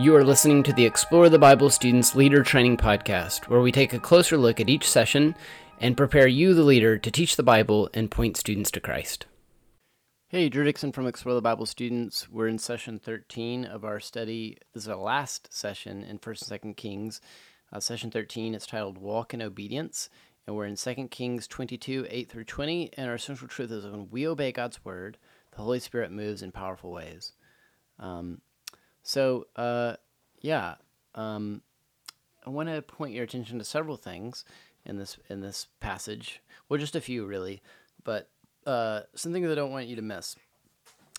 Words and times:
You 0.00 0.16
are 0.16 0.24
listening 0.24 0.62
to 0.62 0.72
the 0.72 0.86
Explore 0.86 1.28
the 1.28 1.38
Bible 1.38 1.68
Students 1.68 2.16
Leader 2.16 2.42
Training 2.42 2.78
Podcast, 2.78 3.48
where 3.48 3.60
we 3.60 3.70
take 3.70 3.92
a 3.92 4.00
closer 4.00 4.38
look 4.38 4.58
at 4.58 4.70
each 4.70 4.88
session 4.88 5.34
and 5.78 5.94
prepare 5.94 6.26
you, 6.26 6.54
the 6.54 6.62
leader, 6.62 6.96
to 6.96 7.10
teach 7.10 7.36
the 7.36 7.42
Bible 7.42 7.90
and 7.92 8.10
point 8.10 8.38
students 8.38 8.70
to 8.70 8.80
Christ. 8.80 9.26
Hey, 10.28 10.48
Drew 10.48 10.64
Dixon 10.64 10.90
from 10.92 11.06
Explore 11.06 11.34
the 11.34 11.42
Bible 11.42 11.66
Students. 11.66 12.30
We're 12.30 12.48
in 12.48 12.58
session 12.58 12.98
13 12.98 13.66
of 13.66 13.84
our 13.84 14.00
study. 14.00 14.56
This 14.72 14.84
is 14.84 14.88
our 14.88 14.96
last 14.96 15.52
session 15.52 16.02
in 16.02 16.18
1st 16.18 16.50
and 16.50 16.62
2nd 16.62 16.76
Kings. 16.78 17.20
Uh, 17.70 17.78
session 17.78 18.10
13 18.10 18.54
is 18.54 18.66
titled 18.66 18.96
Walk 18.96 19.34
in 19.34 19.42
Obedience, 19.42 20.08
and 20.46 20.56
we're 20.56 20.64
in 20.64 20.76
2 20.76 21.08
Kings 21.10 21.46
22, 21.46 22.06
8 22.08 22.30
through 22.30 22.44
20. 22.44 22.94
And 22.96 23.10
our 23.10 23.18
central 23.18 23.48
truth 23.48 23.70
is 23.70 23.84
when 23.84 24.08
we 24.10 24.26
obey 24.26 24.50
God's 24.50 24.82
word, 24.82 25.18
the 25.50 25.60
Holy 25.60 25.78
Spirit 25.78 26.10
moves 26.10 26.40
in 26.40 26.52
powerful 26.52 26.90
ways. 26.90 27.34
Um, 27.98 28.40
so, 29.02 29.46
uh, 29.56 29.96
yeah, 30.40 30.74
um, 31.14 31.62
I 32.46 32.50
want 32.50 32.68
to 32.68 32.82
point 32.82 33.14
your 33.14 33.24
attention 33.24 33.58
to 33.58 33.64
several 33.64 33.96
things 33.96 34.44
in 34.84 34.98
this 34.98 35.18
in 35.28 35.40
this 35.40 35.68
passage. 35.80 36.42
Well, 36.68 36.80
just 36.80 36.96
a 36.96 37.00
few 37.00 37.26
really, 37.26 37.62
but 38.04 38.28
uh, 38.66 39.00
some 39.14 39.32
things 39.32 39.50
I 39.50 39.54
don't 39.54 39.72
want 39.72 39.86
you 39.86 39.96
to 39.96 40.02
miss. 40.02 40.36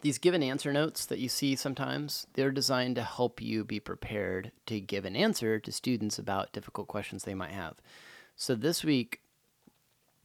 These 0.00 0.18
give 0.18 0.34
an 0.34 0.42
answer 0.42 0.72
notes 0.72 1.06
that 1.06 1.20
you 1.20 1.28
see 1.28 1.54
sometimes, 1.54 2.26
they're 2.34 2.50
designed 2.50 2.96
to 2.96 3.02
help 3.02 3.40
you 3.40 3.64
be 3.64 3.78
prepared 3.78 4.50
to 4.66 4.80
give 4.80 5.04
an 5.04 5.14
answer 5.14 5.60
to 5.60 5.72
students 5.72 6.18
about 6.18 6.52
difficult 6.52 6.88
questions 6.88 7.22
they 7.22 7.34
might 7.34 7.52
have. 7.52 7.76
So 8.34 8.56
this 8.56 8.82
week, 8.82 9.20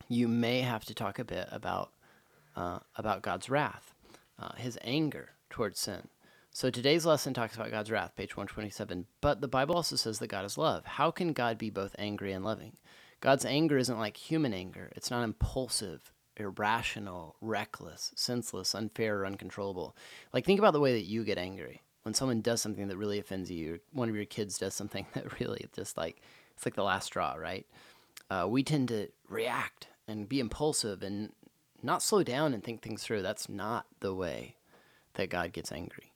you 0.07 0.27
may 0.27 0.61
have 0.61 0.85
to 0.85 0.95
talk 0.95 1.19
a 1.19 1.23
bit 1.23 1.47
about 1.51 1.91
uh, 2.55 2.79
about 2.95 3.21
God's 3.21 3.49
wrath, 3.49 3.93
uh, 4.39 4.53
His 4.55 4.77
anger 4.81 5.29
towards 5.49 5.79
sin. 5.79 6.07
So 6.51 6.69
today's 6.69 7.05
lesson 7.05 7.33
talks 7.33 7.55
about 7.55 7.71
God's 7.71 7.91
wrath, 7.91 8.15
page 8.15 8.35
127. 8.35 9.05
But 9.21 9.39
the 9.39 9.47
Bible 9.47 9.75
also 9.75 9.95
says 9.95 10.19
that 10.19 10.27
God 10.27 10.45
is 10.45 10.57
love. 10.57 10.85
How 10.85 11.11
can 11.11 11.31
God 11.31 11.57
be 11.57 11.69
both 11.69 11.95
angry 11.99 12.33
and 12.33 12.43
loving? 12.43 12.73
God's 13.21 13.45
anger 13.45 13.77
isn't 13.77 13.99
like 13.99 14.17
human 14.17 14.53
anger. 14.53 14.91
It's 14.95 15.11
not 15.11 15.23
impulsive, 15.23 16.11
irrational, 16.37 17.35
reckless, 17.39 18.11
senseless, 18.15 18.73
unfair, 18.73 19.19
or 19.19 19.25
uncontrollable. 19.25 19.95
Like 20.33 20.45
think 20.45 20.59
about 20.59 20.73
the 20.73 20.79
way 20.79 20.93
that 20.93 21.05
you 21.05 21.23
get 21.23 21.37
angry 21.37 21.81
when 22.03 22.13
someone 22.13 22.41
does 22.41 22.61
something 22.61 22.87
that 22.87 22.97
really 22.97 23.19
offends 23.19 23.51
you. 23.51 23.75
Or 23.75 23.79
one 23.93 24.09
of 24.09 24.15
your 24.15 24.25
kids 24.25 24.57
does 24.57 24.73
something 24.73 25.05
that 25.13 25.39
really 25.39 25.67
just 25.73 25.97
like 25.97 26.21
it's 26.55 26.65
like 26.65 26.75
the 26.75 26.83
last 26.83 27.05
straw, 27.05 27.35
right? 27.35 27.65
Uh, 28.29 28.47
we 28.49 28.63
tend 28.63 28.89
to 28.89 29.07
react 29.29 29.87
and 30.07 30.27
be 30.27 30.39
impulsive 30.39 31.03
and 31.03 31.31
not 31.81 32.01
slow 32.01 32.23
down 32.23 32.53
and 32.53 32.63
think 32.63 32.81
things 32.81 33.03
through. 33.03 33.21
That's 33.21 33.47
not 33.47 33.85
the 34.01 34.13
way 34.13 34.55
that 35.13 35.29
God 35.29 35.53
gets 35.53 35.71
angry. 35.71 36.08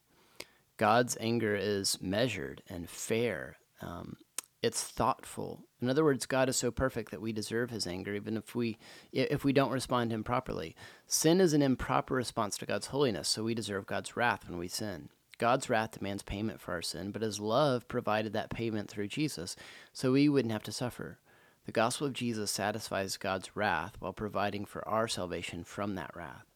God's 0.76 1.16
anger 1.20 1.54
is 1.54 1.98
measured 2.00 2.62
and 2.68 2.88
fair. 2.88 3.56
Um, 3.80 4.16
it's 4.62 4.82
thoughtful. 4.82 5.66
In 5.82 5.90
other 5.90 6.04
words, 6.04 6.24
God 6.24 6.48
is 6.48 6.56
so 6.56 6.70
perfect 6.70 7.10
that 7.10 7.20
we 7.20 7.32
deserve 7.32 7.68
his 7.70 7.86
anger 7.86 8.14
even 8.14 8.36
if 8.36 8.54
we 8.54 8.78
if 9.12 9.44
we 9.44 9.52
don't 9.52 9.70
respond 9.70 10.10
him 10.10 10.24
properly. 10.24 10.74
Sin 11.06 11.40
is 11.40 11.52
an 11.52 11.60
improper 11.60 12.14
response 12.14 12.56
to 12.58 12.66
God's 12.66 12.86
holiness, 12.86 13.28
so 13.28 13.44
we 13.44 13.54
deserve 13.54 13.86
God's 13.86 14.16
wrath 14.16 14.48
when 14.48 14.58
we 14.58 14.68
sin. 14.68 15.10
God's 15.36 15.68
wrath 15.68 15.98
demands 15.98 16.22
payment 16.22 16.60
for 16.60 16.72
our 16.72 16.82
sin, 16.82 17.10
but 17.10 17.22
his 17.22 17.40
love 17.40 17.86
provided 17.88 18.32
that 18.32 18.50
payment 18.50 18.88
through 18.88 19.08
Jesus, 19.08 19.56
so 19.92 20.12
we 20.12 20.28
wouldn't 20.28 20.52
have 20.52 20.62
to 20.62 20.72
suffer. 20.72 21.18
The 21.66 21.72
gospel 21.72 22.06
of 22.06 22.12
Jesus 22.12 22.50
satisfies 22.50 23.16
God's 23.16 23.56
wrath 23.56 23.96
while 23.98 24.12
providing 24.12 24.64
for 24.64 24.86
our 24.88 25.08
salvation 25.08 25.64
from 25.64 25.94
that 25.96 26.14
wrath. 26.14 26.53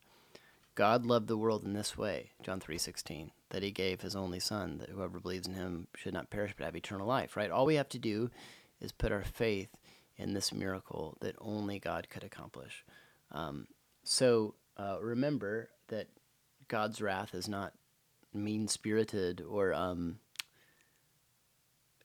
God 0.79 1.05
loved 1.05 1.27
the 1.27 1.37
world 1.37 1.65
in 1.65 1.73
this 1.73 1.99
way, 1.99 2.31
John 2.41 2.61
3:16, 2.61 3.33
that 3.49 3.65
he 3.65 3.73
gave 3.73 4.01
his 4.01 4.15
only 4.15 4.39
son 4.39 4.79
that 4.79 4.91
whoever 4.91 5.19
believes 5.19 5.49
in 5.49 5.55
him 5.55 5.89
should 5.97 6.15
not 6.15 6.31
perish 6.31 6.55
but 6.57 6.67
have 6.67 6.77
eternal 6.77 7.05
life, 7.05 7.37
right? 7.37 7.51
All 7.51 7.67
we 7.67 7.75
have 7.75 7.89
to 7.89 7.99
do 7.99 8.31
is 8.81 8.93
put 8.93 9.11
our 9.11 9.25
faith 9.25 9.77
in 10.17 10.35
this 10.35 10.53
miracle 10.53 11.19
that 11.21 11.35
only 11.41 11.81
God 11.81 12.09
could 12.09 12.23
accomplish. 12.23 12.85
Um, 13.33 13.67
so 14.05 14.55
uh, 14.77 14.99
remember 15.01 15.71
that 15.89 16.11
God's 16.69 17.03
wrath 17.03 17.35
is 17.35 17.49
not 17.49 17.73
mean-spirited 18.33 19.41
or 19.41 19.75
um, 19.75 20.21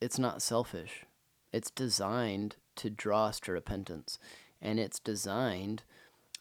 it's 0.01 0.17
not 0.17 0.41
selfish. 0.41 1.05
It's 1.51 1.69
designed 1.69 2.55
to 2.78 2.90
draw 2.90 3.28
us 3.28 3.40
to 3.41 3.51
repentance, 3.51 4.17
and 4.59 4.79
it's 4.79 4.97
designed 4.97 5.84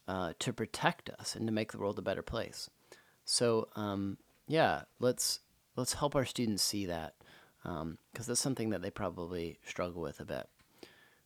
uh, 0.07 0.33
to 0.39 0.53
protect 0.53 1.09
us 1.11 1.35
and 1.35 1.47
to 1.47 1.53
make 1.53 1.71
the 1.71 1.77
world 1.77 1.99
a 1.99 2.03
better 2.03 2.21
place. 2.21 2.69
So 3.25 3.69
um, 3.75 4.17
yeah, 4.47 4.83
let's 4.99 5.39
let's 5.75 5.93
help 5.93 6.15
our 6.15 6.25
students 6.25 6.63
see 6.63 6.85
that 6.87 7.15
because 7.61 7.81
um, 7.81 7.97
that's 8.13 8.39
something 8.39 8.71
that 8.71 8.81
they 8.81 8.89
probably 8.89 9.59
struggle 9.65 10.01
with 10.01 10.19
a 10.19 10.25
bit. 10.25 10.47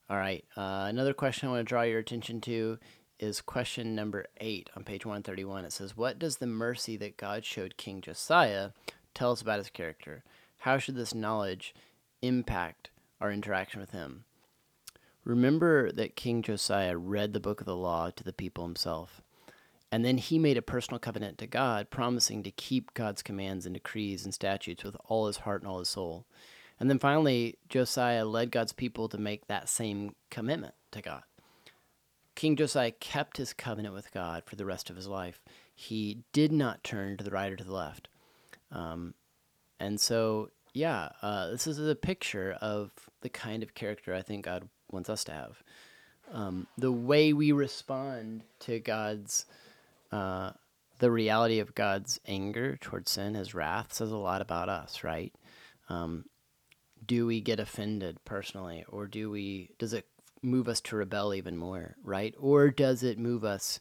All 0.10 0.18
right, 0.18 0.46
uh, 0.56 0.86
another 0.88 1.14
question 1.14 1.50
I 1.50 1.52
want 1.52 1.68
to 1.68 1.70
draw 1.70 1.82
your 1.82 2.00
attention 2.00 2.40
to 2.42 2.78
is 3.20 3.42
question 3.42 3.96
number 3.96 4.28
eight 4.40 4.70
on 4.76 4.84
page 4.84 5.06
131. 5.06 5.66
It 5.66 5.74
says, 5.74 5.98
What 5.98 6.20
does 6.20 6.38
the 6.38 6.48
mercy 6.48 6.98
that 6.98 7.18
God 7.18 7.44
showed 7.44 7.78
King 7.78 8.02
Josiah 8.02 8.70
tell 9.14 9.32
us 9.32 9.42
about 9.42 9.58
his 9.58 9.70
character? 9.70 10.24
How 10.60 10.78
should 10.78 10.96
this 10.96 11.14
knowledge 11.14 11.74
impact 12.22 12.90
our 13.20 13.32
interaction 13.32 13.80
with 13.82 13.92
him? 13.92 14.26
Remember 15.28 15.92
that 15.92 16.16
King 16.16 16.42
Josiah 16.42 16.98
read 16.98 17.34
the 17.34 17.42
book 17.42 17.60
of 17.60 17.66
the 17.66 17.76
law 17.76 18.10
to 18.12 18.24
the 18.24 18.32
people 18.32 18.64
himself. 18.64 19.22
And 19.92 20.06
then 20.06 20.18
he 20.20 20.40
made 20.40 20.56
a 20.56 20.62
personal 20.62 21.00
covenant 21.00 21.38
to 21.40 21.48
God, 21.48 21.90
promising 21.90 22.44
to 22.44 22.52
keep 22.52 22.94
God's 22.94 23.22
commands 23.22 23.66
and 23.66 23.74
decrees 23.74 24.24
and 24.24 24.34
statutes 24.34 24.86
with 24.86 24.96
all 25.04 25.28
his 25.28 25.40
heart 25.40 25.62
and 25.62 25.70
all 25.70 25.80
his 25.80 25.90
soul. 25.90 26.26
And 26.80 26.90
then 26.90 26.98
finally, 26.98 27.58
Josiah 27.68 28.24
led 28.24 28.52
God's 28.52 28.72
people 28.72 29.10
to 29.10 29.18
make 29.18 29.48
that 29.48 29.68
same 29.68 30.16
commitment 30.30 30.76
to 30.92 31.02
God. 31.02 31.24
King 32.36 32.56
Josiah 32.56 32.92
kept 32.92 33.36
his 33.36 33.52
covenant 33.52 33.94
with 33.94 34.14
God 34.14 34.44
for 34.46 34.56
the 34.56 34.66
rest 34.66 34.90
of 34.90 34.96
his 34.96 35.08
life. 35.08 35.42
He 35.76 36.20
did 36.32 36.54
not 36.54 36.86
turn 36.86 37.18
to 37.18 37.24
the 37.26 37.32
right 37.32 37.52
or 37.52 37.58
to 37.58 37.66
the 37.66 37.74
left. 37.74 38.08
Um, 38.72 39.14
and 39.78 40.00
so, 40.00 40.52
yeah, 40.74 41.10
uh, 41.22 41.50
this 41.50 41.68
is 41.68 41.80
a 41.80 41.96
picture 41.96 42.58
of 42.62 42.92
the 43.20 43.30
kind 43.30 43.62
of 43.62 43.74
character 43.74 44.14
I 44.14 44.22
think 44.22 44.46
God 44.46 44.70
wants 44.92 45.10
us 45.10 45.24
to 45.26 45.32
have. 45.32 45.64
Um, 46.32 46.68
the 46.78 46.92
way 46.92 47.34
we 47.34 47.52
respond 47.52 48.44
to 48.62 48.80
God's, 48.80 49.46
uh, 50.12 50.52
the 51.00 51.12
reality 51.12 51.60
of 51.60 51.76
God's 51.76 52.20
anger 52.28 52.78
towards 52.78 53.12
sin, 53.12 53.36
His 53.36 53.54
wrath, 53.54 53.94
says 53.94 54.12
a 54.12 54.18
lot 54.18 54.42
about 54.42 54.70
us, 54.70 55.04
right? 55.04 55.34
Um, 55.90 56.26
do 57.06 57.26
we 57.26 57.40
get 57.40 57.60
offended 57.60 58.18
personally, 58.26 58.84
or 58.90 59.08
do 59.08 59.30
we? 59.30 59.70
Does 59.78 59.94
it 59.94 60.08
move 60.42 60.68
us 60.68 60.82
to 60.82 60.96
rebel 60.96 61.34
even 61.34 61.58
more, 61.58 61.96
right? 62.04 62.36
Or 62.38 62.70
does 62.70 63.04
it 63.04 63.18
move 63.18 63.44
us 63.44 63.80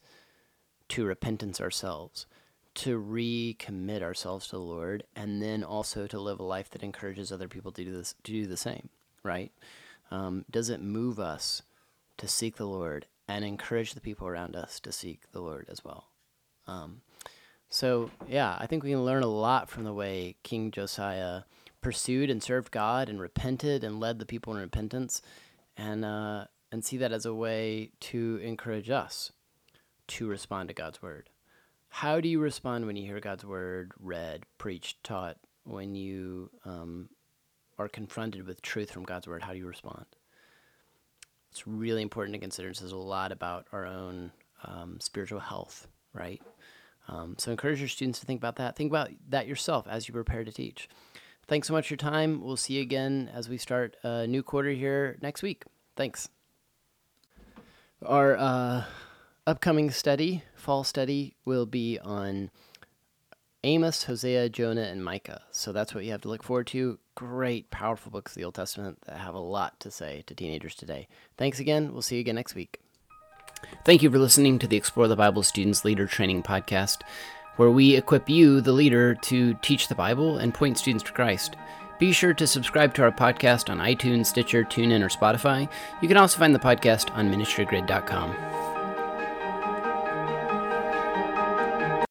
to 0.88 1.05
repentance 1.05 1.61
ourselves, 1.61 2.27
to 2.75 2.99
recommit 3.00 4.03
ourselves 4.03 4.47
to 4.49 4.56
the 4.56 4.62
Lord, 4.62 5.05
and 5.15 5.43
then 5.43 5.65
also 5.65 6.06
to 6.06 6.21
live 6.21 6.41
a 6.41 6.44
life 6.44 6.71
that 6.71 6.83
encourages 6.83 7.33
other 7.33 7.49
people 7.49 7.73
to 7.73 7.84
do 7.84 7.97
this, 7.97 8.15
to 8.25 8.33
do 8.33 8.47
the 8.47 8.56
same, 8.56 8.88
right? 9.23 9.53
Um, 10.11 10.44
does 10.50 10.71
it 10.71 10.81
move 10.81 11.19
us 11.19 11.62
to 12.19 12.28
seek 12.28 12.56
the 12.56 12.67
Lord 12.67 13.06
and 13.28 13.44
encourage 13.44 13.94
the 13.94 14.00
people 14.00 14.27
around 14.27 14.56
us 14.56 14.81
to 14.81 14.93
seek 14.93 15.31
the 15.33 15.41
Lord 15.41 15.67
as 15.71 15.84
well? 15.84 16.09
Um, 16.67 17.03
so, 17.69 18.11
yeah, 18.28 18.56
I 18.59 18.67
think 18.67 18.83
we 18.83 18.91
can 18.91 19.05
learn 19.05 19.22
a 19.22 19.28
lot 19.28 19.69
from 19.69 19.84
the 19.84 19.93
way 19.93 20.37
King 20.43 20.71
Josiah 20.71 21.43
pursued 21.81 22.31
and 22.31 22.43
served 22.43 22.72
God 22.72 23.09
and 23.09 23.21
repented 23.21 23.84
and 23.84 24.00
led 24.00 24.19
the 24.19 24.27
people 24.27 24.55
in 24.55 24.61
repentance, 24.61 25.22
and 25.77 26.05
uh, 26.05 26.47
and 26.73 26.84
see 26.84 26.97
that 26.97 27.12
as 27.12 27.27
a 27.27 27.34
way 27.34 27.91
to 28.00 28.41
encourage 28.43 28.91
us 28.91 29.33
to 30.09 30.27
respond 30.27 30.69
to 30.69 30.75
God's 30.75 31.03
word. 31.03 31.28
How 31.88 32.21
do 32.21 32.28
you 32.28 32.41
respond 32.41 32.87
when 32.87 32.97
you 32.97 33.06
hear 33.06 33.21
God's 33.21 33.44
word 33.44 33.93
read, 34.00 34.44
preached, 34.59 35.02
taught? 35.05 35.38
When 35.64 35.94
you 35.94 36.50
um, 36.64 37.09
are 37.78 37.88
confronted 37.88 38.46
with 38.46 38.62
truth 38.62 38.90
from 38.90 39.05
God's 39.05 39.26
word, 39.26 39.43
how 39.43 39.52
do 39.52 39.58
you 39.58 39.67
respond? 39.67 40.06
It's 41.50 41.67
really 41.67 42.02
important 42.02 42.34
to 42.34 42.40
consider. 42.40 42.70
It 42.70 42.76
says 42.76 42.93
a 42.93 42.96
lot 42.96 43.32
about 43.32 43.67
our 43.73 43.87
own 43.87 44.32
um, 44.64 44.99
spiritual 45.00 45.40
health, 45.40 45.87
right? 46.12 46.43
Um, 47.08 47.37
so 47.38 47.50
encourage 47.50 47.78
your 47.78 47.88
students 47.88 48.20
to 48.20 48.26
think 48.26 48.40
about 48.40 48.56
that. 48.56 48.76
Think 48.76 48.90
about 48.90 49.11
that 49.28 49.46
yourself 49.46 49.87
as 49.88 50.08
you 50.08 50.12
prepare 50.12 50.44
to 50.44 50.52
teach. 50.52 50.88
Thanks 51.46 51.69
so 51.69 51.75
much 51.75 51.88
for 51.88 51.94
your 51.94 51.99
time. 51.99 52.43
We'll 52.43 52.56
see 52.56 52.75
you 52.75 52.82
again 52.82 53.31
as 53.32 53.49
we 53.49 53.56
start 53.56 53.96
a 54.02 54.26
new 54.26 54.43
quarter 54.43 54.70
here 54.70 55.17
next 55.23 55.43
week. 55.43 55.64
Thanks. 55.94 56.28
Our 58.05 58.37
uh, 58.37 58.84
upcoming 59.46 59.90
study, 59.93 60.43
fall 60.56 60.82
study, 60.82 61.37
will 61.44 61.67
be 61.67 61.99
on 62.00 62.50
Amos, 63.66 64.04
Hosea, 64.04 64.48
Jonah, 64.48 64.82
and 64.82 65.04
Micah. 65.04 65.42
So 65.50 65.72
that's 65.72 65.92
what 65.92 66.04
you 66.04 66.12
have 66.12 66.22
to 66.22 66.28
look 66.28 66.44
forward 66.44 66.68
to. 66.68 66.98
Great, 67.16 67.68
powerful 67.70 68.12
books 68.12 68.32
of 68.32 68.36
the 68.36 68.44
Old 68.44 68.54
Testament 68.54 68.98
that 69.06 69.18
have 69.18 69.34
a 69.34 69.40
lot 69.40 69.80
to 69.80 69.90
say 69.90 70.22
to 70.26 70.34
teenagers 70.34 70.76
today. 70.76 71.08
Thanks 71.36 71.58
again. 71.58 71.92
We'll 71.92 72.02
see 72.02 72.14
you 72.16 72.20
again 72.20 72.36
next 72.36 72.54
week. 72.54 72.78
Thank 73.84 74.02
you 74.02 74.10
for 74.10 74.18
listening 74.18 74.58
to 74.60 74.66
the 74.68 74.76
Explore 74.76 75.08
the 75.08 75.16
Bible 75.16 75.42
Students 75.42 75.84
Leader 75.84 76.06
Training 76.06 76.42
Podcast. 76.42 77.02
where 77.56 77.70
we 77.70 77.96
equip 77.96 78.28
you, 78.28 78.60
the 78.60 78.72
leader, 78.72 79.14
to 79.14 79.54
teach 79.54 79.88
the 79.88 79.94
Bible 79.94 80.38
and 80.38 80.52
point 80.54 80.78
students 80.78 81.04
to 81.04 81.12
Christ. 81.12 81.56
Be 81.98 82.12
sure 82.12 82.34
to 82.34 82.46
subscribe 82.46 82.92
to 82.94 83.02
our 83.02 83.10
podcast 83.10 83.70
on 83.70 83.78
iTunes, 83.78 84.26
Stitcher, 84.26 84.62
TuneIn, 84.64 85.02
or 85.02 85.08
Spotify. 85.08 85.68
You 86.02 86.08
can 86.08 86.18
also 86.18 86.38
find 86.38 86.54
the 86.54 86.58
podcast 86.58 87.10
on 87.16 87.32
ministrygrid.com. 87.32 88.65